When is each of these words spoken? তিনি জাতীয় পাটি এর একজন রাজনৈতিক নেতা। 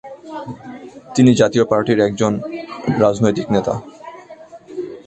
তিনি 1.15 1.31
জাতীয় 1.41 1.63
পাটি 1.71 1.91
এর 1.93 1.99
একজন 2.07 2.33
রাজনৈতিক 3.03 3.47
নেতা। 3.55 3.73